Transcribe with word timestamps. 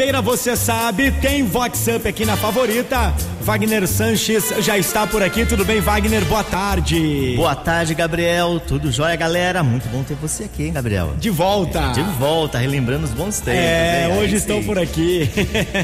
Segunda-feira, 0.00 0.22
você 0.22 0.56
sabe, 0.56 1.10
tem 1.12 1.44
Vox 1.44 1.86
Up 1.94 2.08
aqui 2.08 2.24
na 2.24 2.34
favorita. 2.34 3.14
Wagner 3.42 3.86
Sanches 3.86 4.50
já 4.60 4.78
está 4.78 5.06
por 5.06 5.22
aqui. 5.22 5.44
Tudo 5.44 5.62
bem, 5.62 5.78
Wagner? 5.82 6.24
Boa 6.24 6.42
tarde. 6.42 7.34
Boa 7.36 7.54
tarde, 7.54 7.94
Gabriel. 7.94 8.58
Tudo 8.66 8.90
jóia, 8.90 9.14
galera? 9.14 9.62
Muito 9.62 9.86
bom 9.90 10.02
ter 10.02 10.14
você 10.14 10.44
aqui, 10.44 10.64
hein, 10.64 10.72
Gabriel? 10.72 11.14
De 11.18 11.28
volta. 11.28 11.78
É, 11.80 11.92
de 11.92 12.02
volta, 12.18 12.56
relembrando 12.56 13.04
os 13.04 13.10
bons 13.10 13.40
tempos. 13.40 13.60
É, 13.60 14.08
hoje 14.18 14.32
Aí 14.32 14.40
estou 14.40 14.62
sim. 14.62 14.66
por 14.66 14.78
aqui. 14.78 15.28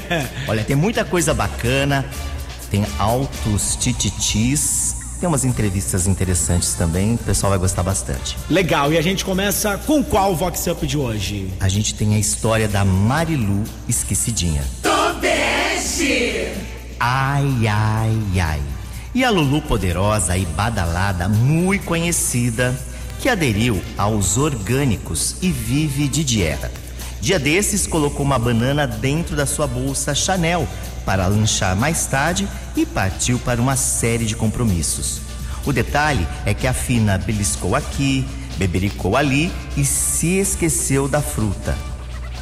Olha, 0.49 0.65
tem 0.65 0.75
muita 0.75 1.05
coisa 1.05 1.35
bacana. 1.35 2.03
Tem 2.71 2.87
altos 2.99 3.77
tititis. 3.77 4.97
Tem 5.19 5.27
umas 5.27 5.45
entrevistas 5.45 6.07
interessantes 6.07 6.75
também. 6.75 7.15
O 7.15 7.19
pessoal 7.19 7.51
vai 7.51 7.59
gostar 7.59 7.83
bastante. 7.83 8.37
Legal, 8.51 8.93
e 8.93 8.99
a 8.99 9.03
gente 9.03 9.25
começa 9.25 9.79
com 9.79 10.05
qual 10.05 10.37
Vox 10.37 10.67
Up 10.67 10.87
de 10.87 10.99
hoje? 10.99 11.51
A 11.59 11.69
gente 11.69 11.95
tem 11.95 12.15
a 12.15 12.19
história 12.19 12.69
da 12.69 12.85
Marilu 12.85 13.65
esquecidinha. 13.89 14.63
Ai, 17.01 17.67
ai, 17.67 18.41
ai. 18.41 18.63
E 19.15 19.25
a 19.25 19.31
Lulu 19.31 19.63
poderosa 19.63 20.37
e 20.37 20.45
badalada, 20.45 21.27
muito 21.29 21.87
conhecida, 21.87 22.79
que 23.19 23.31
aderiu 23.31 23.81
aos 23.97 24.37
orgânicos 24.37 25.37
e 25.41 25.51
vive 25.51 26.09
de 26.09 26.23
dieta. 26.23 26.71
Dia 27.21 27.39
desses 27.39 27.87
colocou 27.87 28.25
uma 28.25 28.39
banana 28.39 28.87
dentro 28.87 29.35
da 29.35 29.47
sua 29.47 29.67
bolsa 29.67 30.15
Chanel 30.15 30.69
para 31.07 31.29
lanchar 31.29 31.77
mais 31.77 32.05
tarde 32.07 32.47
e 32.77 32.85
partiu 32.85 33.39
para 33.39 33.63
uma 33.63 33.77
série 33.77 34.27
de 34.27 34.35
compromissos. 34.37 35.21
O 35.65 35.73
detalhe 35.73 36.27
é 36.45 36.53
que 36.53 36.67
a 36.67 36.75
Fina 36.75 37.17
beliscou 37.17 37.75
aqui, 37.75 38.29
bebericou 38.59 39.17
ali 39.17 39.53
e 39.77 39.85
se 39.85 40.39
esqueceu 40.39 41.09
da 41.09 41.23
fruta. 41.23 41.77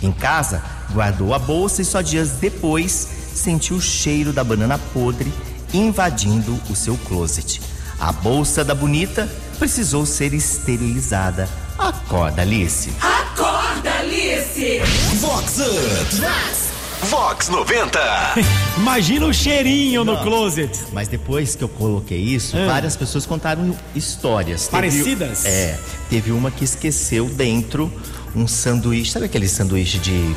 Em 0.02 0.10
casa, 0.10 0.62
guardou 0.92 1.34
a 1.34 1.38
bolsa 1.38 1.82
e 1.82 1.84
só 1.84 2.00
dias 2.00 2.32
depois 2.32 3.08
sentiu 3.34 3.76
o 3.76 3.82
cheiro 3.82 4.32
da 4.32 4.42
banana 4.42 4.78
podre 4.78 5.32
invadindo 5.72 6.58
o 6.70 6.74
seu 6.74 6.96
closet. 6.96 7.60
A 7.98 8.12
bolsa 8.12 8.64
da 8.64 8.74
bonita 8.74 9.28
precisou 9.58 10.06
ser 10.06 10.32
esterilizada. 10.32 11.48
Acorda, 11.78 12.42
Alice. 12.42 12.92
Acorda, 13.00 13.90
Alice! 14.00 14.80
Vox 15.20 15.58
Up. 15.58 16.63
Vox 17.04 17.48
90. 17.48 17.98
Imagina 18.78 19.26
o 19.26 19.32
cheirinho 19.34 20.04
no 20.04 20.16
closet. 20.22 20.70
Mas 20.92 21.08
depois 21.08 21.54
que 21.54 21.62
eu 21.62 21.68
coloquei 21.68 22.18
isso, 22.18 22.56
várias 22.66 22.96
pessoas 22.96 23.26
contaram 23.26 23.76
histórias. 23.94 24.62
Teve- 24.68 24.70
Parecidas? 24.72 25.44
é. 25.44 25.78
Teve 26.08 26.30
uma 26.32 26.50
que 26.50 26.64
esqueceu 26.64 27.26
dentro 27.28 27.92
um 28.34 28.46
sanduíche. 28.46 29.10
Sabe 29.12 29.26
aquele 29.26 29.48
sanduíche 29.48 29.98
de. 29.98 30.34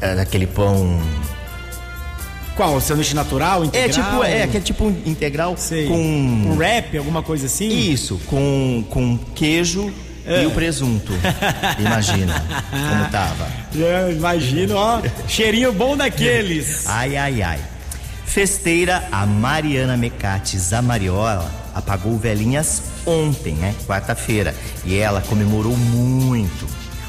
é, 0.00 0.14
daquele 0.16 0.46
pão. 0.46 1.00
Qual? 2.56 2.80
Sanduíche 2.80 3.14
natural, 3.14 3.62
É 3.62 3.66
integral? 3.66 4.10
tipo, 4.10 4.24
é, 4.24 4.42
aquele 4.42 4.64
tipo 4.64 4.84
um 4.84 5.02
integral 5.06 5.56
Sei. 5.56 5.86
com. 5.88 5.94
Um 5.96 6.56
wrap, 6.56 6.96
alguma 6.96 7.22
coisa 7.22 7.46
assim? 7.46 7.68
Isso, 7.90 8.20
com, 8.26 8.84
com 8.90 9.18
queijo 9.34 9.92
É. 10.26 10.42
e 10.42 10.46
o 10.46 10.50
presunto. 10.50 11.12
Imagina 11.78 12.44
como 12.70 13.10
tava. 13.10 13.48
É, 13.76 14.12
imagino, 14.12 14.76
ó. 14.76 15.00
cheirinho 15.26 15.72
bom 15.72 15.96
daqueles. 15.96 16.86
Ai, 16.86 17.16
ai, 17.16 17.42
ai. 17.42 17.58
Festeira, 18.24 19.02
a 19.12 19.26
Mariana 19.26 19.96
Mecati 19.96 20.58
Zamariola 20.58 21.50
apagou 21.74 22.16
velhinhas 22.16 22.82
ontem, 23.04 23.54
né? 23.54 23.74
Quarta-feira. 23.86 24.54
E 24.84 24.96
ela 24.96 25.20
comemorou 25.20 25.76
muito. 25.76 26.66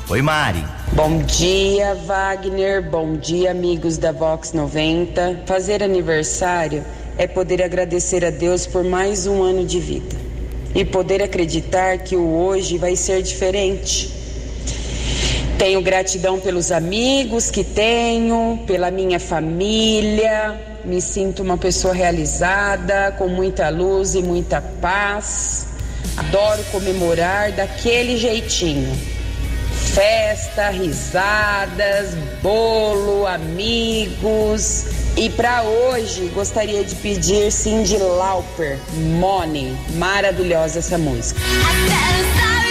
Oi, 0.10 0.22
Mari. 0.22 0.64
Bom 0.92 1.20
dia, 1.20 1.96
Wagner. 2.06 2.90
Bom 2.90 3.16
dia, 3.16 3.52
amigos 3.52 3.98
da 3.98 4.12
Vox 4.12 4.52
90. 4.52 5.44
Fazer 5.46 5.82
aniversário 5.82 6.84
é 7.18 7.26
poder 7.26 7.64
agradecer 7.64 8.26
a 8.26 8.30
Deus 8.30 8.68
por 8.68 8.84
mais 8.84 9.26
um 9.26 9.42
ano 9.42 9.66
de 9.66 9.80
vida 9.80 10.33
e 10.76 10.84
poder 10.84 11.22
acreditar 11.22 12.00
que 12.00 12.16
o 12.16 12.36
hoje 12.36 12.78
vai 12.78 12.96
ser 12.96 13.22
diferente. 13.22 14.12
Tenho 15.58 15.82
gratidão 15.82 16.40
pelos 16.40 16.72
amigos 16.72 17.50
que 17.50 17.64
tenho, 17.64 18.60
pela 18.66 18.92
minha 18.92 19.20
família. 19.20 20.60
Me 20.84 21.00
sinto 21.02 21.42
uma 21.42 21.58
pessoa 21.58 21.94
realizada, 21.94 23.14
com 23.18 23.28
muita 23.28 23.70
luz 23.70 24.16
e 24.16 24.22
muita 24.22 24.62
paz. 24.62 25.68
Adoro 26.18 26.64
comemorar 26.72 27.52
daquele 27.52 28.18
jeitinho 28.18 29.14
festa, 29.94 30.70
risadas, 30.70 32.16
bolo, 32.42 33.28
amigos. 33.28 35.03
E 35.16 35.30
para 35.30 35.62
hoje 35.62 36.32
gostaria 36.34 36.84
de 36.84 36.96
pedir 36.96 37.52
Cindy 37.52 37.98
Lauper, 37.98 38.80
Money. 39.20 39.78
Maravilhosa 39.96 40.80
essa 40.80 40.98
música. 40.98 41.40
Money 41.40 42.63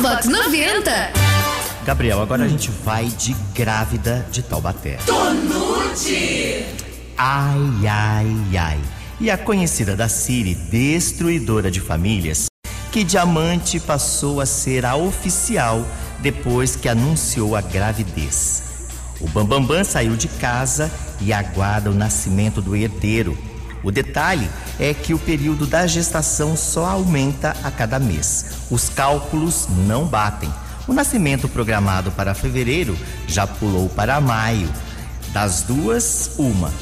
Vox 0.00 0.26
90. 0.26 1.12
Gabriel, 1.84 2.22
agora 2.22 2.44
a 2.44 2.48
gente 2.48 2.70
vai 2.70 3.04
de 3.04 3.34
grávida 3.54 4.26
de 4.32 4.42
Taubaté. 4.42 4.96
Ai, 7.18 7.86
ai, 7.86 8.56
ai. 8.58 8.80
E 9.20 9.30
a 9.30 9.36
conhecida 9.36 9.94
da 9.94 10.08
Siri, 10.08 10.54
destruidora 10.54 11.70
de 11.70 11.80
famílias, 11.80 12.46
que 12.90 13.04
Diamante 13.04 13.78
passou 13.78 14.40
a 14.40 14.46
ser 14.46 14.86
a 14.86 14.96
oficial 14.96 15.84
depois 16.20 16.76
que 16.76 16.88
anunciou 16.88 17.54
a 17.54 17.60
gravidez. 17.60 18.62
O 19.20 19.28
Bambambam 19.28 19.84
saiu 19.84 20.16
de 20.16 20.28
casa 20.28 20.90
e 21.20 21.30
aguarda 21.30 21.90
o 21.90 21.94
nascimento 21.94 22.62
do 22.62 22.74
herdeiro. 22.74 23.36
O 23.82 23.90
detalhe 23.90 24.48
é 24.78 24.92
que 24.92 25.14
o 25.14 25.18
período 25.18 25.66
da 25.66 25.86
gestação 25.86 26.56
só 26.56 26.86
aumenta 26.86 27.56
a 27.62 27.70
cada 27.70 27.98
mês. 27.98 28.46
Os 28.70 28.88
cálculos 28.88 29.66
não 29.86 30.06
batem. 30.06 30.52
O 30.86 30.92
nascimento 30.92 31.48
programado 31.48 32.10
para 32.10 32.34
fevereiro 32.34 32.98
já 33.26 33.46
pulou 33.46 33.88
para 33.88 34.20
maio. 34.20 34.68
Das 35.32 35.62
duas, 35.62 36.32
uma. 36.38 36.72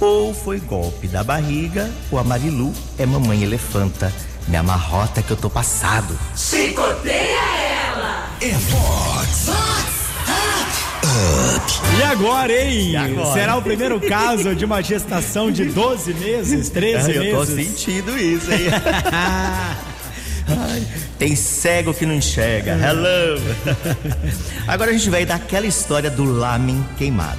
Ou 0.00 0.34
foi 0.34 0.58
golpe 0.58 1.06
da 1.06 1.22
barriga, 1.22 1.88
ou 2.10 2.18
a 2.18 2.24
Marilu 2.24 2.72
é 2.98 3.06
mamãe 3.06 3.42
elefanta. 3.42 4.12
Me 4.48 4.56
amarrota 4.56 5.22
que 5.22 5.30
eu 5.30 5.36
tô 5.36 5.48
passado. 5.48 6.18
É 8.40 8.50
Vox. 8.50 10.01
E 11.98 12.02
agora, 12.02 12.52
hein? 12.52 12.90
E 12.92 12.96
agora? 12.96 13.32
Será 13.32 13.56
o 13.56 13.62
primeiro 13.62 14.00
caso 14.00 14.54
de 14.54 14.64
uma 14.64 14.82
gestação 14.82 15.50
de 15.50 15.66
12 15.66 16.14
meses, 16.14 16.68
13 16.70 17.10
eu 17.14 17.34
tô 17.34 17.40
meses? 17.46 17.66
sentindo 17.66 18.18
isso 18.18 18.50
aí. 18.50 18.68
Ai, 20.48 20.82
Tem 21.18 21.36
cego 21.36 21.94
que 21.94 22.04
não 22.04 22.14
enxerga. 22.14 22.72
Hello. 22.72 23.40
Agora 24.66 24.90
a 24.90 24.92
gente 24.92 25.08
vai 25.08 25.24
dar 25.24 25.36
aquela 25.36 25.66
história 25.66 26.10
do 26.10 26.24
lamen 26.24 26.84
queimado. 26.98 27.38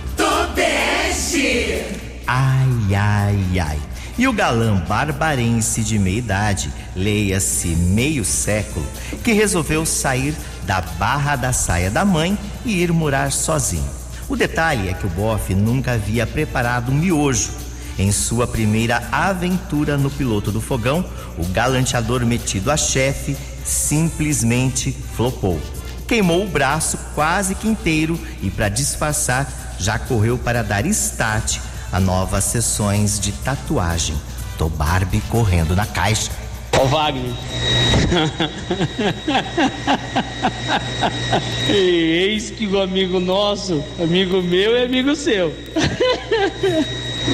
Ai, 2.26 2.96
ai, 2.96 3.60
ai. 3.60 3.80
E 4.18 4.28
o 4.28 4.34
galã 4.34 4.78
barbarense 4.88 5.82
de 5.84 5.98
meia 5.98 6.18
idade, 6.20 6.72
leia-se 6.96 7.70
meio 7.70 8.24
século, 8.24 8.86
que 9.24 9.34
resolveu 9.34 9.86
sair 9.86 10.36
da 10.66 10.82
barra 10.82 11.36
da 11.36 11.54
saia 11.54 11.92
da 11.92 12.04
mãe 12.04 12.38
e 12.66 12.82
ir 12.82 12.92
morar 12.92 13.32
sozinho. 13.32 13.90
O 14.28 14.36
detalhe 14.36 14.90
é 14.90 14.94
que 14.94 15.06
o 15.06 15.10
bofe 15.10 15.54
nunca 15.54 15.94
havia 15.94 16.26
preparado 16.26 16.92
um 16.92 16.96
miojo. 16.96 17.52
Em 17.98 18.12
sua 18.12 18.48
primeira 18.48 19.04
aventura 19.12 19.98
no 19.98 20.10
piloto 20.10 20.52
do 20.52 20.60
fogão, 20.60 21.06
o 21.38 21.46
galanteador 21.48 22.26
metido 22.26 22.72
a 22.72 22.78
chefe 22.78 23.38
simplesmente 23.64 24.92
flopou. 25.16 25.62
Queimou 26.08 26.44
o 26.44 26.50
braço 26.50 26.98
quase 27.14 27.56
que 27.56 27.68
inteiro 27.68 28.20
e, 28.42 28.50
para 28.50 28.70
disfarçar, 28.70 29.76
já 29.80 30.00
correu 30.00 30.38
para 30.38 30.64
dar 30.64 30.86
start 30.88 31.60
a 31.92 32.00
novas 32.00 32.46
sessões 32.46 33.20
de 33.20 33.32
tatuagem. 33.32 34.16
Tô 34.58 34.70
Barbie 34.70 35.22
correndo 35.30 35.76
na 35.76 35.86
caixa. 35.86 36.32
Ó 36.80 36.86
Wagner. 36.86 37.34
eis 41.70 42.50
que 42.52 42.68
o 42.68 42.82
amigo 42.82 43.20
nosso, 43.20 43.84
amigo 44.02 44.42
meu 44.42 44.78
e 44.78 44.84
amigo 44.84 45.16
seu. 45.16 45.54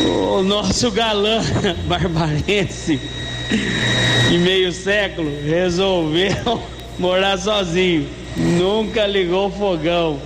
o 0.06 0.44
nosso 0.44 0.92
galã 0.92 1.42
barbarense 1.88 3.00
de 4.30 4.38
meio 4.38 4.72
século 4.72 5.32
resolveu 5.44 6.62
morar 6.98 7.38
sozinho. 7.38 8.08
Nunca 8.36 9.08
ligou 9.08 9.48
o 9.48 9.52
fogão. 9.52 10.20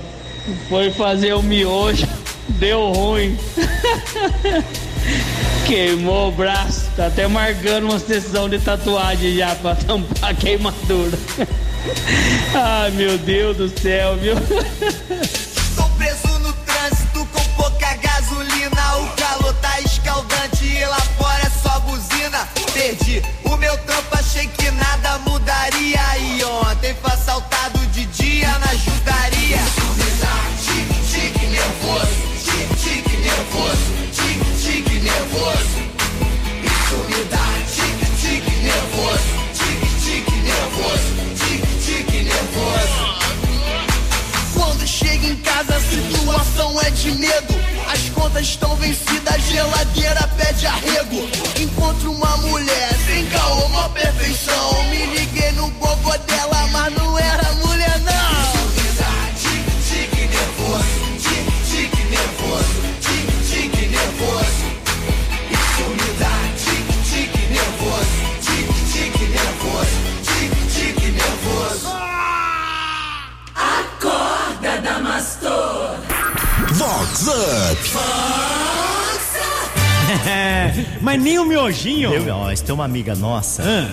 Foi 0.68 0.92
fazer 0.92 1.34
o 1.34 1.42
miojo, 1.42 2.08
deu 2.50 2.92
ruim. 2.92 3.38
Queimou 5.66 6.30
o 6.30 6.32
braço, 6.32 6.90
tá 6.96 7.08
até 7.08 7.28
marcando 7.28 7.86
uma 7.86 8.00
sessão 8.00 8.50
de 8.50 8.60
tatuagem 8.60 9.38
já 9.38 9.56
pra 9.56 9.76
tampar 9.88 10.32
a 10.32 10.34
queimadura. 10.34 11.18
Ai 12.54 12.92
meu 12.92 13.18
Deus 13.18 13.58
do 13.58 13.70
céu, 13.80 14.16
viu? 14.18 14.36
contas 48.84 48.90
estão 48.90 49.14
vencidas, 49.14 49.34
a 49.34 49.38
geladeira 49.38 50.28
pede 50.38 50.66
arrego. 50.66 51.30
Encontro 51.60 52.12
uma 52.12 52.38
mulher 52.38 52.73
mas 81.04 81.22
nem 81.22 81.38
o 81.38 81.46
miojinho. 81.46 82.12
Eu, 82.14 82.34
ó, 82.36 82.54
tem 82.54 82.74
uma 82.74 82.86
amiga 82.86 83.14
nossa, 83.16 83.62
Ah, 83.64 83.90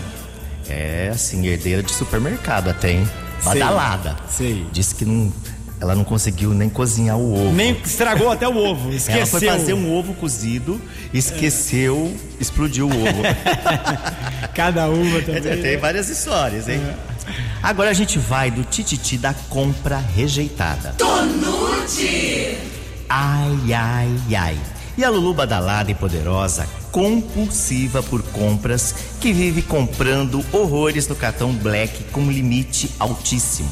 é 0.69 1.11
assim, 1.13 1.45
herdeira 1.47 1.83
de 1.83 1.93
supermercado 1.93 2.69
até, 2.71 2.93
hein? 2.93 3.09
Sei. 3.43 3.53
Badalada. 3.61 4.17
Sei. 4.29 4.67
Disse 4.73 4.95
que 4.95 5.05
não, 5.05 5.33
ela 5.81 5.95
não 5.95 6.05
conseguiu 6.05 6.51
nem 6.55 6.69
cozinhar 6.69 7.17
o 7.19 7.33
ovo. 7.49 7.53
nem 7.53 7.73
estragou 7.85 8.31
até 8.31 8.47
o 8.47 8.57
ovo. 8.57 8.91
Esqueceu. 8.93 9.17
Ela 9.17 9.27
foi 9.27 9.41
fazer 9.47 9.75
um 9.75 9.93
ovo 9.93 10.15
cozido, 10.15 10.81
esqueceu, 11.13 12.15
explodiu 12.39 12.87
o 12.87 12.91
ovo. 12.91 13.23
Cada 14.55 14.89
uma 14.89 15.21
Tem 15.23 15.41
também. 15.41 15.77
várias 15.79 16.09
histórias, 16.09 16.69
hein? 16.69 16.81
Agora 17.63 17.91
a 17.91 17.95
gente 17.95 18.19
vai 18.19 18.51
do 18.51 18.63
tititi 18.65 19.17
da 19.19 19.35
compra 19.49 19.99
rejeitada. 19.99 20.95
Tonute! 20.99 22.57
Ai, 23.09 23.73
ai, 23.75 24.37
ai. 24.37 24.59
E 24.97 25.05
a 25.05 25.11
Lulu 25.11 25.33
badalada 25.35 25.91
e 25.91 25.95
poderosa, 25.95 26.67
compulsiva 26.91 28.03
por 28.03 28.23
compras, 28.23 28.95
que 29.21 29.33
vive 29.33 29.63
comprando 29.63 30.45
horrores 30.53 31.07
no 31.07 31.15
cartão 31.15 31.53
Black 31.53 32.05
com 32.05 32.31
limite 32.31 32.91
altíssimo. 32.99 33.71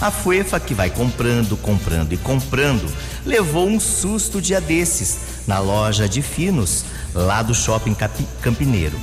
A 0.00 0.10
Fuefa, 0.10 0.58
que 0.58 0.74
vai 0.74 0.90
comprando, 0.90 1.56
comprando 1.56 2.12
e 2.12 2.16
comprando, 2.16 2.92
levou 3.24 3.68
um 3.68 3.78
susto 3.78 4.40
dia 4.40 4.60
desses 4.60 5.18
na 5.46 5.58
loja 5.58 6.08
de 6.08 6.20
finos, 6.20 6.84
lá 7.14 7.42
do 7.42 7.54
shopping 7.54 7.96
Campineiro. 8.42 8.98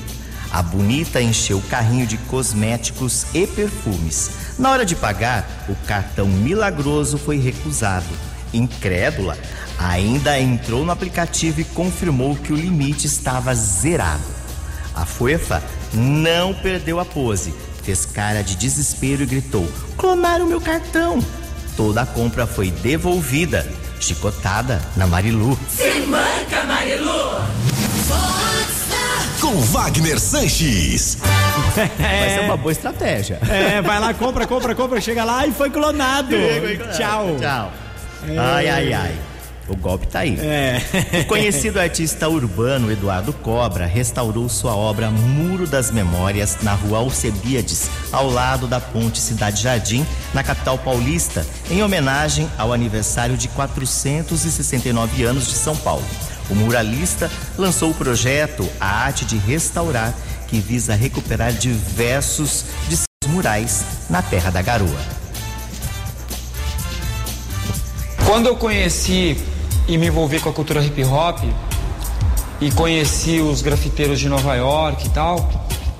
A 0.52 0.62
bonita 0.62 1.22
encheu 1.22 1.60
o 1.60 1.62
carrinho 1.62 2.06
de 2.06 2.18
cosméticos 2.18 3.26
e 3.34 3.48
perfumes. 3.48 4.32
Na 4.60 4.70
hora 4.70 4.86
de 4.86 4.96
pagar, 4.96 5.66
o 5.70 5.76
cartão 5.88 6.28
milagroso 6.28 7.18
foi 7.18 7.38
recusado. 7.38 8.14
Incrédula, 8.54 9.38
ainda 9.88 10.40
entrou 10.40 10.86
no 10.86 10.92
aplicativo 10.92 11.62
e 11.62 11.66
confirmou 11.66 12.36
que 12.36 12.54
o 12.54 12.56
limite 12.56 13.08
estava 13.08 13.54
zerado. 13.56 14.24
A 14.96 15.06
Fuefa 15.06 15.64
não 15.94 16.54
perdeu 16.54 17.00
a 17.00 17.06
pose, 17.06 17.54
fez 17.84 18.06
cara 18.06 18.44
de 18.44 18.56
desespero 18.56 19.24
e 19.24 19.26
gritou: 19.26 19.68
Clonaram 19.98 20.46
meu 20.46 20.62
cartão! 20.62 21.20
Toda 21.76 22.02
a 22.02 22.06
compra 22.06 22.46
foi 22.46 22.70
devolvida, 22.70 23.66
chicotada 24.00 24.82
na 24.96 25.08
Marilu. 25.08 25.58
Com 29.40 29.60
Wagner 29.62 30.20
Sanches. 30.20 31.18
Vai 31.76 32.30
ser 32.30 32.42
uma 32.42 32.58
boa 32.58 32.72
estratégia. 32.72 33.40
É, 33.50 33.82
vai 33.82 34.00
lá, 34.00 34.14
compra, 34.14 34.46
compra, 34.46 34.76
compra, 34.76 35.02
chega 35.02 35.24
lá 35.24 35.48
e 35.48 35.52
foi 35.52 35.70
clonado. 35.70 36.36
Tchau. 36.96 37.38
Tchau. 37.40 37.72
Ai, 38.38 38.70
ai, 38.70 38.94
ai. 38.94 39.31
O 39.72 39.76
golpe 39.78 40.06
tá 40.06 40.20
aí. 40.20 40.38
É. 40.38 40.82
O 41.22 41.26
conhecido 41.28 41.80
artista 41.80 42.28
urbano 42.28 42.92
Eduardo 42.92 43.32
Cobra 43.32 43.86
restaurou 43.86 44.50
sua 44.50 44.76
obra 44.76 45.10
Muro 45.10 45.66
das 45.66 45.90
Memórias 45.90 46.58
na 46.62 46.74
rua 46.74 46.98
Alcebiades, 46.98 47.90
ao 48.12 48.30
lado 48.30 48.68
da 48.68 48.82
Ponte 48.82 49.18
Cidade 49.20 49.64
Jardim, 49.64 50.06
na 50.34 50.44
capital 50.44 50.78
paulista, 50.78 51.48
em 51.70 51.82
homenagem 51.82 52.50
ao 52.58 52.74
aniversário 52.74 53.38
de 53.38 53.48
469 53.48 55.24
anos 55.24 55.48
de 55.48 55.54
São 55.54 55.76
Paulo. 55.78 56.06
O 56.50 56.56
muralista 56.56 57.32
lançou 57.58 57.92
o 57.92 57.96
projeto 57.96 58.68
A 58.78 59.06
Arte 59.06 59.24
de 59.24 59.38
Restaurar, 59.38 60.14
que 60.50 60.60
visa 60.60 60.96
recuperar 60.96 61.54
diversos 61.54 62.66
de 62.90 62.98
seus 62.98 63.34
murais 63.34 63.86
na 64.10 64.22
Terra 64.22 64.50
da 64.50 64.62
Garoa. 64.62 65.22
Quando 68.26 68.48
eu 68.48 68.56
conheci 68.56 69.38
e 69.88 69.98
me 69.98 70.08
envolver 70.08 70.40
com 70.40 70.50
a 70.50 70.54
cultura 70.54 70.84
hip 70.84 71.04
hop 71.04 71.40
e 72.60 72.72
conheci 72.72 73.40
os 73.40 73.62
grafiteiros 73.62 74.20
de 74.20 74.30
Nova 74.30 74.56
York 74.56 75.08
e 75.08 75.10
tal, 75.10 75.50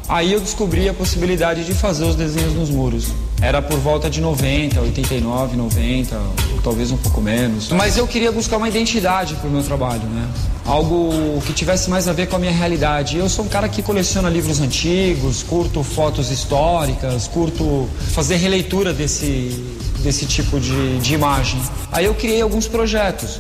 aí 0.08 0.32
eu 0.32 0.40
descobri 0.40 0.88
a 0.88 0.94
possibilidade 0.94 1.66
de 1.66 1.74
fazer 1.74 2.06
os 2.06 2.16
desenhos 2.16 2.54
nos 2.54 2.70
muros. 2.70 3.08
Era 3.42 3.60
por 3.60 3.80
volta 3.80 4.08
de 4.08 4.22
90, 4.22 4.80
89, 4.80 5.58
90, 5.58 6.16
ou 6.16 6.62
talvez 6.64 6.92
um 6.92 6.98
pouco 6.98 7.20
menos. 7.20 7.72
Mas 7.72 7.98
eu 7.98 8.06
queria 8.06 8.32
buscar 8.32 8.58
uma 8.58 8.70
identidade 8.70 9.34
para 9.34 9.50
o 9.50 9.52
meu 9.52 9.64
trabalho, 9.64 10.04
né? 10.04 10.30
Algo 10.64 11.42
que 11.48 11.52
tivesse 11.52 11.90
mais 11.90 12.08
a 12.08 12.14
ver 12.14 12.28
com 12.28 12.36
a 12.36 12.40
minha 12.40 12.52
realidade. 12.52 13.18
Eu 13.18 13.28
sou 13.28 13.46
um 13.46 13.48
cara 13.48 13.68
que 13.68 13.82
coleciona 13.82 14.30
livros 14.30 14.62
antigos, 14.62 15.42
curto 15.42 15.82
fotos 15.82 16.30
históricas, 16.30 17.28
curto 17.28 17.90
fazer 18.14 18.36
releitura 18.36 18.94
desse, 18.94 19.60
desse 20.04 20.28
tipo 20.28 20.60
de, 20.60 21.00
de 21.00 21.16
imagem. 21.16 21.60
Aí 21.92 22.06
eu 22.06 22.14
criei 22.14 22.44
alguns 22.44 22.68
projetos. 22.68 23.40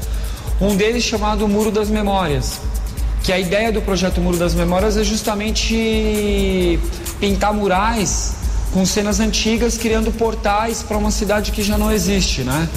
Um 0.61 0.75
deles 0.75 1.03
chamado 1.03 1.47
Muro 1.47 1.71
das 1.71 1.89
Memórias, 1.89 2.59
que 3.23 3.33
a 3.33 3.39
ideia 3.39 3.71
do 3.71 3.81
projeto 3.81 4.21
Muro 4.21 4.37
das 4.37 4.53
Memórias 4.53 4.95
é 4.95 5.03
justamente 5.03 6.79
pintar 7.19 7.51
murais 7.51 8.33
com 8.71 8.85
cenas 8.85 9.19
antigas, 9.19 9.75
criando 9.75 10.11
portais 10.11 10.83
para 10.83 10.97
uma 10.97 11.09
cidade 11.09 11.51
que 11.51 11.63
já 11.63 11.79
não 11.79 11.91
existe, 11.91 12.43
né? 12.43 12.69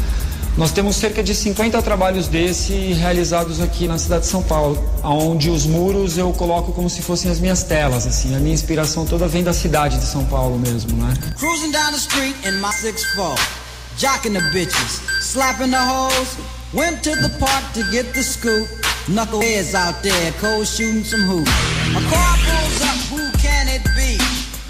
Nós 0.57 0.71
temos 0.71 0.97
cerca 0.97 1.23
de 1.23 1.35
50 1.35 1.83
trabalhos 1.83 2.27
desse 2.27 2.73
realizados 2.73 3.61
aqui 3.61 3.87
na 3.87 3.99
cidade 3.99 4.23
de 4.23 4.31
São 4.31 4.43
Paulo, 4.43 4.83
onde 5.03 5.51
os 5.51 5.67
muros 5.67 6.17
eu 6.17 6.33
coloco 6.33 6.73
como 6.73 6.89
se 6.89 7.03
fossem 7.03 7.31
as 7.31 7.39
minhas 7.39 7.65
telas, 7.65 8.07
assim, 8.07 8.35
a 8.35 8.39
minha 8.39 8.55
inspiração 8.55 9.05
toda 9.05 9.29
vem 9.29 9.45
da 9.45 9.53
cidade 9.53 9.99
de 9.99 10.07
São 10.07 10.25
Paulo 10.25 10.59
mesmo, 10.59 10.97
né? 10.97 11.13
Cruising 11.39 11.71
down 11.71 11.91
the 11.91 11.99
street 11.99 12.37
in 12.47 12.53
my 12.61 12.73
6'4, 12.73 13.39
jocking 13.99 14.33
the 14.33 14.41
bitches, 14.53 15.03
slapping 15.21 15.71
the 15.71 15.77
hoes, 15.77 16.29
went 16.75 17.03
to 17.05 17.15
the 17.23 17.31
park 17.39 17.65
to 17.73 17.83
get 17.91 18.13
the 18.15 18.23
scoop. 18.23 18.67
Knuckleheads 19.07 19.75
out 19.75 20.03
there, 20.03 20.33
cold 20.43 20.67
shooting 20.67 21.05
some 21.05 21.23
hoops. 21.23 21.51
A 21.95 22.03
car 22.11 22.35
pulls 22.43 22.81
up, 22.83 22.99
who 23.15 23.23
can 23.39 23.69
it 23.69 23.85
be? 23.95 24.19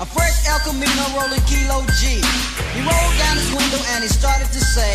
A 0.03 0.07
fresh 0.07 0.47
El 0.47 0.59
Camino 0.61 1.05
rolling 1.17 1.41
Kilo 1.49 1.87
G. 1.97 2.21
He 2.75 2.81
rolled 2.83 3.17
down 3.23 3.37
his 3.39 3.49
window 3.55 3.81
and 3.95 4.03
he 4.03 4.11
started 4.11 4.51
to 4.53 4.61
say, 4.61 4.93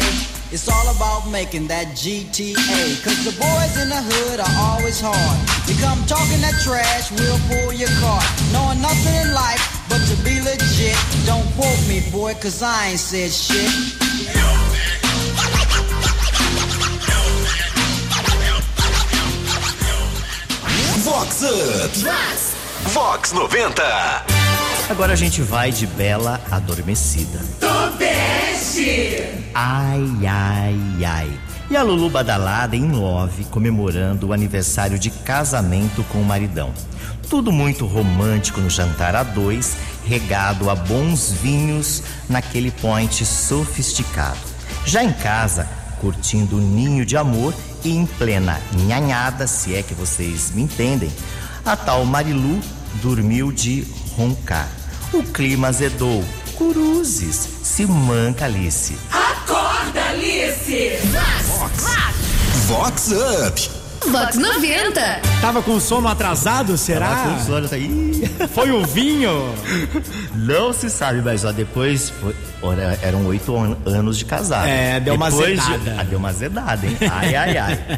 It's 0.52 0.68
all 0.68 0.88
about 0.94 1.32
making 1.32 1.68
that 1.68 1.96
GTA. 1.96 2.54
Cause 3.02 3.24
the 3.24 3.34
boys 3.40 3.74
in 3.82 3.90
the 3.90 4.02
hood 4.04 4.40
are 4.44 4.56
always 4.70 5.00
hard. 5.00 5.40
You 5.72 5.80
come 5.82 6.04
talking 6.06 6.42
that 6.44 6.60
trash, 6.62 7.10
we'll 7.16 7.40
pull 7.48 7.74
your 7.74 7.92
car. 8.04 8.22
Knowing 8.52 8.82
nothing 8.82 9.16
in 9.16 9.34
life 9.34 9.64
but 9.88 10.04
to 10.12 10.16
be 10.22 10.42
legit. 10.44 11.00
Don't 11.26 11.48
quote 11.56 11.80
me, 11.88 12.04
boy, 12.12 12.34
cause 12.36 12.62
I 12.62 12.92
ain't 12.92 13.00
said 13.00 13.32
shit. 13.32 14.69
Vox 21.20 21.42
Up. 21.42 22.92
Vox 22.94 23.34
90. 23.34 23.84
Agora 24.90 25.12
a 25.12 25.16
gente 25.18 25.42
vai 25.42 25.70
de 25.70 25.86
Bela 25.86 26.40
Adormecida. 26.50 27.42
Tobeste! 27.60 29.28
Ai, 29.54 30.02
ai, 30.26 31.06
ai. 31.06 31.40
E 31.70 31.76
a 31.76 31.84
Lulu 31.84 32.10
Badalada 32.10 32.78
em 32.78 32.90
Love 32.94 33.44
comemorando 33.52 34.28
o 34.28 34.34
aniversário 34.34 34.98
de 34.98 35.10
casamento 35.10 36.06
com 36.06 36.22
o 36.22 36.26
maridão. 36.26 36.74
Tudo 37.30 37.52
muito 37.52 37.86
romântico 37.86 38.62
no 38.62 38.70
jantar 38.70 39.14
a 39.14 39.24
dois, 39.24 39.76
regado 40.06 40.70
a 40.70 40.76
bons 40.76 41.34
vinhos 41.34 42.02
naquele 42.30 42.72
point 42.72 43.26
sofisticado. 43.26 44.40
Já 44.86 45.04
em 45.04 45.12
casa, 45.12 45.68
curtindo 46.00 46.56
o 46.56 46.62
ninho 46.62 47.06
de 47.06 47.18
amor 47.18 47.54
e 47.84 47.96
em 47.96 48.06
plena 48.06 48.60
nhanhada, 48.74 49.48
se 49.48 49.76
é 49.76 49.84
que 49.84 49.94
vocês 49.94 50.52
me 50.52 50.64
entendem, 50.64 51.12
a 51.66 51.76
tal 51.76 52.06
Marilu 52.06 52.60
dormiu 53.02 53.52
de 53.52 53.86
roncar. 54.16 54.70
O 55.14 55.24
clima 55.24 55.70
azedou. 55.70 56.24
Cruzes, 56.58 57.48
se 57.64 57.86
manca 57.86 58.46
Alice. 58.46 58.98
Acorda, 59.12 60.02
Alice! 60.10 61.00
Vox 62.68 63.12
Up. 63.12 63.79
Vox 64.08 64.36
90. 64.38 65.02
Tava 65.42 65.62
com 65.62 65.80
sono 65.80 66.08
atrasado, 66.08 66.78
será? 66.78 67.08
Tava 67.10 67.34
com 67.36 67.46
sono, 67.46 67.68
tá 67.70 67.76
aí. 67.76 68.24
Foi 68.54 68.72
o 68.72 68.86
vinho? 68.86 69.54
Não 70.36 70.72
se 70.74 70.90
sabe, 70.90 71.22
mas 71.22 71.44
ó, 71.46 71.52
depois 71.52 72.10
foi- 72.10 72.36
ora, 72.62 72.98
eram 73.02 73.26
oito 73.28 73.56
an- 73.58 73.78
anos 73.86 74.18
de 74.18 74.26
casado. 74.26 74.68
É, 74.68 75.00
deu 75.00 75.16
uma 75.16 75.30
Depois 75.30 75.64
de- 75.66 75.90
ah, 75.98 76.04
deu 76.04 76.18
uma 76.20 76.30
azedada, 76.30 76.86
hein? 76.86 76.98
Ai, 77.12 77.36
ai, 77.36 77.58
ai. 77.58 77.80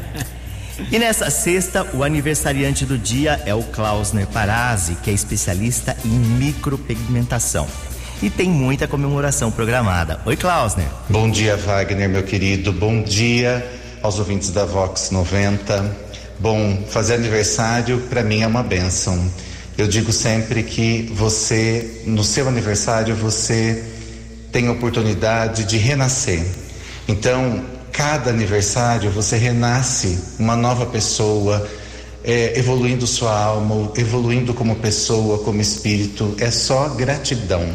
E 0.90 0.98
nessa 0.98 1.30
sexta, 1.30 1.86
o 1.92 2.02
aniversariante 2.02 2.84
do 2.86 2.96
dia 2.98 3.40
é 3.44 3.54
o 3.54 3.62
Klausner 3.62 4.26
Parazzi, 4.26 4.96
que 5.02 5.10
é 5.10 5.12
especialista 5.12 5.94
em 6.04 6.08
micropigmentação. 6.08 7.68
E 8.22 8.30
tem 8.30 8.48
muita 8.48 8.88
comemoração 8.88 9.50
programada. 9.50 10.20
Oi, 10.24 10.34
Klausner. 10.34 10.86
Bom 11.10 11.30
dia, 11.30 11.56
Wagner, 11.56 12.08
meu 12.08 12.22
querido. 12.22 12.72
Bom 12.72 13.02
dia 13.02 13.64
aos 14.02 14.18
ouvintes 14.18 14.50
da 14.50 14.64
Vox 14.64 15.10
90. 15.10 15.96
Bom, 16.38 16.82
fazer 16.88 17.14
aniversário 17.14 18.00
para 18.10 18.22
mim 18.22 18.42
é 18.42 18.46
uma 18.46 18.62
benção. 18.62 19.30
Eu 19.78 19.86
digo 19.86 20.12
sempre 20.12 20.62
que 20.62 21.10
você, 21.14 22.02
no 22.04 22.24
seu 22.24 22.48
aniversário, 22.48 23.14
você 23.14 23.82
tem 24.50 24.66
a 24.66 24.72
oportunidade 24.72 25.64
de 25.64 25.78
renascer. 25.78 26.44
Então, 27.06 27.64
cada 27.92 28.30
aniversário 28.30 29.10
você 29.10 29.36
renasce 29.36 30.18
uma 30.38 30.56
nova 30.56 30.84
pessoa, 30.84 31.66
é, 32.24 32.58
evoluindo 32.58 33.06
sua 33.06 33.38
alma, 33.38 33.92
evoluindo 33.96 34.52
como 34.52 34.76
pessoa, 34.76 35.38
como 35.38 35.60
espírito. 35.60 36.34
É 36.38 36.50
só 36.50 36.88
gratidão. 36.88 37.66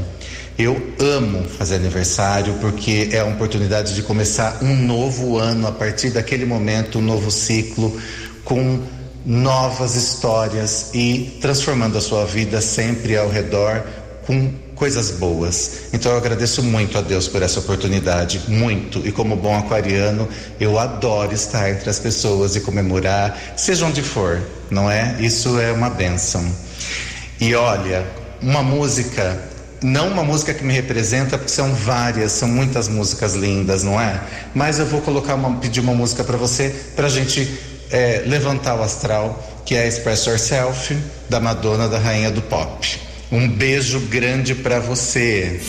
Eu 0.57 0.81
amo 0.99 1.47
fazer 1.47 1.75
aniversário 1.75 2.55
porque 2.55 3.09
é 3.11 3.19
a 3.19 3.25
oportunidade 3.25 3.93
de 3.93 4.01
começar 4.01 4.57
um 4.63 4.75
novo 4.75 5.37
ano 5.37 5.67
a 5.67 5.71
partir 5.71 6.09
daquele 6.09 6.45
momento, 6.45 6.97
um 6.97 7.01
novo 7.01 7.29
ciclo 7.29 7.95
com 8.43 8.81
novas 9.23 9.95
histórias 9.95 10.89
e 10.95 11.37
transformando 11.39 11.97
a 11.97 12.01
sua 12.01 12.25
vida 12.25 12.59
sempre 12.59 13.15
ao 13.15 13.29
redor 13.29 13.85
com 14.25 14.51
coisas 14.73 15.11
boas. 15.11 15.89
Então 15.93 16.11
eu 16.11 16.17
agradeço 16.17 16.63
muito 16.63 16.97
a 16.97 17.01
Deus 17.01 17.27
por 17.27 17.43
essa 17.43 17.59
oportunidade, 17.59 18.41
muito. 18.47 19.05
E 19.07 19.11
como 19.11 19.35
bom 19.35 19.55
aquariano, 19.57 20.27
eu 20.59 20.79
adoro 20.79 21.33
estar 21.33 21.69
entre 21.69 21.89
as 21.89 21.99
pessoas 21.99 22.55
e 22.55 22.61
comemorar, 22.61 23.53
seja 23.55 23.85
onde 23.85 24.01
for, 24.01 24.41
não 24.71 24.89
é? 24.89 25.17
Isso 25.19 25.59
é 25.59 25.71
uma 25.71 25.89
bênção. 25.89 26.43
E 27.39 27.53
olha, 27.53 28.05
uma 28.41 28.63
música, 28.63 29.39
não 29.81 30.09
uma 30.09 30.23
música 30.23 30.53
que 30.53 30.63
me 30.63 30.73
representa, 30.73 31.37
porque 31.37 31.51
são 31.51 31.73
várias, 31.73 32.31
são 32.31 32.47
muitas 32.47 32.87
músicas 32.87 33.35
lindas, 33.35 33.83
não 33.83 33.99
é? 33.99 34.21
Mas 34.53 34.79
eu 34.79 34.85
vou 34.85 35.01
colocar 35.01 35.35
uma, 35.35 35.57
pedir 35.57 35.79
uma 35.79 35.93
música 35.93 36.23
para 36.23 36.37
você, 36.37 36.73
para 36.95 37.07
a 37.07 37.09
gente 37.09 37.47
é, 37.91 38.23
levantar 38.25 38.75
o 38.75 38.83
astral, 38.83 39.61
que 39.65 39.75
é 39.75 39.87
Express 39.87 40.25
Yourself, 40.25 40.97
da 41.29 41.39
Madonna, 41.39 41.87
da 41.87 41.99
Rainha 41.99 42.31
do 42.31 42.41
Pop. 42.41 42.99
Um 43.31 43.47
beijo 43.47 43.99
grande 44.01 44.55
para 44.55 44.79
você. 44.79 45.61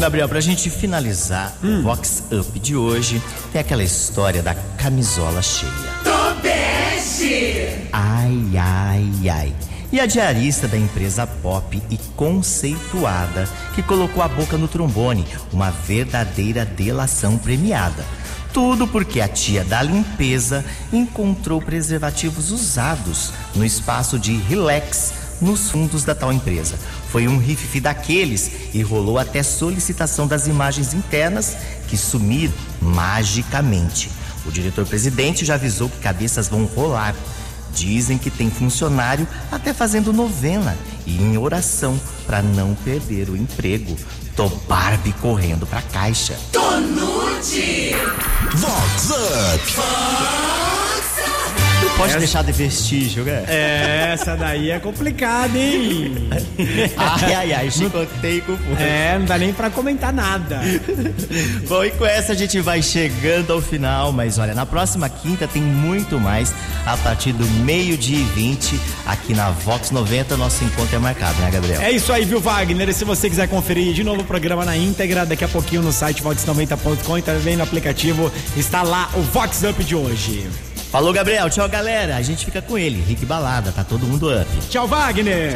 Gabriel, 0.00 0.30
pra 0.30 0.40
gente 0.40 0.70
finalizar 0.70 1.54
o 1.62 1.82
Vox 1.82 2.22
Up 2.32 2.58
de 2.58 2.74
hoje, 2.74 3.22
tem 3.52 3.60
aquela 3.60 3.82
história 3.82 4.42
da 4.42 4.54
camisola 4.54 5.42
cheia. 5.42 5.70
Tobeste. 6.02 7.86
Ai, 7.92 8.50
ai, 8.56 9.28
ai. 9.28 9.54
E 9.92 10.00
a 10.00 10.06
diarista 10.06 10.66
da 10.66 10.78
empresa 10.78 11.26
pop 11.26 11.82
e 11.90 11.98
conceituada 12.16 13.46
que 13.74 13.82
colocou 13.82 14.22
a 14.22 14.28
boca 14.28 14.56
no 14.56 14.68
trombone, 14.68 15.26
uma 15.52 15.70
verdadeira 15.70 16.64
delação 16.64 17.36
premiada. 17.36 18.02
Tudo 18.54 18.88
porque 18.88 19.20
a 19.20 19.28
tia 19.28 19.64
da 19.64 19.82
limpeza 19.82 20.64
encontrou 20.90 21.60
preservativos 21.60 22.50
usados 22.50 23.34
no 23.54 23.66
espaço 23.66 24.18
de 24.18 24.34
relax 24.34 25.19
nos 25.40 25.70
fundos 25.70 26.04
da 26.04 26.14
tal 26.14 26.32
empresa. 26.32 26.78
Foi 27.10 27.26
um 27.26 27.38
rififi 27.38 27.80
daqueles 27.80 28.50
e 28.72 28.82
rolou 28.82 29.18
até 29.18 29.42
solicitação 29.42 30.26
das 30.26 30.46
imagens 30.46 30.94
internas 30.94 31.56
que 31.88 31.96
sumiram 31.96 32.52
magicamente. 32.80 34.10
O 34.46 34.50
diretor-presidente 34.50 35.44
já 35.44 35.54
avisou 35.54 35.88
que 35.88 35.98
cabeças 35.98 36.48
vão 36.48 36.64
rolar. 36.64 37.14
Dizem 37.74 38.18
que 38.18 38.30
tem 38.30 38.50
funcionário 38.50 39.26
até 39.50 39.72
fazendo 39.72 40.12
novena 40.12 40.76
e 41.06 41.16
em 41.16 41.38
oração 41.38 42.00
para 42.26 42.42
não 42.42 42.74
perder 42.74 43.28
o 43.28 43.36
emprego. 43.36 43.96
Tô 44.34 44.48
Barbie 44.48 45.12
correndo 45.14 45.66
pra 45.66 45.82
caixa. 45.82 46.36
Tô 46.52 46.70
nude. 46.80 47.94
Vox 48.54 49.10
Up. 49.10 50.69
Pode 52.00 52.16
deixar 52.16 52.42
de 52.42 52.52
vestígio, 52.52 53.24
né? 53.24 53.44
É, 53.46 54.10
essa 54.14 54.34
daí 54.34 54.70
é 54.70 54.78
complicada, 54.78 55.56
hein? 55.58 56.14
Ai, 56.96 57.34
ai, 57.34 57.52
ai, 57.52 57.70
chicotei 57.70 58.40
com 58.40 58.56
força. 58.56 58.82
É, 58.82 59.18
não 59.18 59.26
dá 59.26 59.36
nem 59.36 59.52
pra 59.52 59.68
comentar 59.68 60.10
nada. 60.10 60.62
Bom, 61.68 61.84
e 61.84 61.90
com 61.90 62.06
essa 62.06 62.32
a 62.32 62.34
gente 62.34 62.58
vai 62.60 62.82
chegando 62.82 63.52
ao 63.52 63.60
final, 63.60 64.12
mas 64.12 64.38
olha, 64.38 64.54
na 64.54 64.64
próxima 64.64 65.10
quinta 65.10 65.46
tem 65.46 65.60
muito 65.60 66.18
mais 66.18 66.54
a 66.86 66.96
partir 66.96 67.32
do 67.32 67.44
meio-dia 67.64 68.18
e 68.18 68.24
20 68.24 68.80
aqui 69.06 69.34
na 69.34 69.50
Vox 69.50 69.90
90. 69.90 70.38
Nosso 70.38 70.64
encontro 70.64 70.96
é 70.96 70.98
marcado, 70.98 71.38
né, 71.42 71.50
Gabriel? 71.50 71.82
É 71.82 71.90
isso 71.90 72.12
aí, 72.12 72.24
viu, 72.24 72.40
Wagner? 72.40 72.88
E 72.88 72.94
se 72.94 73.04
você 73.04 73.28
quiser 73.28 73.46
conferir 73.46 73.92
de 73.92 74.02
novo 74.02 74.22
o 74.22 74.24
programa 74.24 74.64
na 74.64 74.76
íntegra, 74.76 75.26
daqui 75.26 75.44
a 75.44 75.48
pouquinho 75.48 75.82
no 75.82 75.92
site 75.92 76.22
vox90.com 76.22 77.18
e 77.18 77.22
também 77.22 77.56
no 77.56 77.62
aplicativo 77.62 78.32
está 78.56 78.82
lá 78.82 79.10
o 79.14 79.20
Vox 79.20 79.62
Up 79.64 79.84
de 79.84 79.94
hoje. 79.94 80.48
Falou, 80.90 81.12
Gabriel. 81.12 81.48
Tchau, 81.48 81.68
galera. 81.68 82.16
A 82.16 82.22
gente 82.22 82.44
fica 82.44 82.60
com 82.60 82.76
ele. 82.76 83.00
Rick 83.02 83.24
Balada, 83.24 83.70
tá 83.70 83.84
todo 83.84 84.04
mundo 84.06 84.28
up. 84.28 84.46
Tchau, 84.68 84.88
Wagner. 84.88 85.54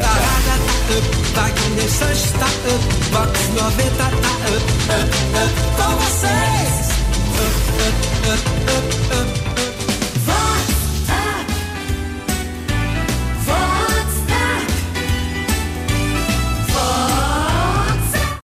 Wagner 1.35 1.89
Sanches 1.91 2.31
tá 2.33 2.47
up, 2.47 2.85
Vox 3.11 3.49
90 3.49 3.97
tá 3.97 4.07
up, 4.07 4.17
up, 4.93 5.11
up, 5.43 5.55
com 5.77 5.97
vocês. 5.97 6.95
Up, 7.35 7.55
up, 7.83 7.99
up, 8.31 8.45
up, 8.71 9.39
up. 9.39 9.44